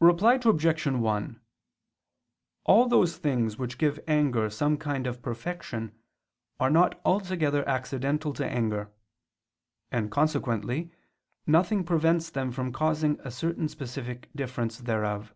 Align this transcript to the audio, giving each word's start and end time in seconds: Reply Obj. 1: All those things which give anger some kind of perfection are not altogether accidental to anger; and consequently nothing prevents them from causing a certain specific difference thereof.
Reply 0.00 0.40
Obj. 0.44 0.86
1: 0.88 1.40
All 2.64 2.88
those 2.88 3.16
things 3.18 3.58
which 3.58 3.78
give 3.78 4.00
anger 4.08 4.50
some 4.50 4.76
kind 4.76 5.06
of 5.06 5.22
perfection 5.22 5.96
are 6.58 6.68
not 6.68 7.00
altogether 7.04 7.64
accidental 7.68 8.32
to 8.32 8.44
anger; 8.44 8.90
and 9.92 10.10
consequently 10.10 10.90
nothing 11.46 11.84
prevents 11.84 12.28
them 12.28 12.50
from 12.50 12.72
causing 12.72 13.20
a 13.20 13.30
certain 13.30 13.68
specific 13.68 14.28
difference 14.34 14.78
thereof. 14.78 15.32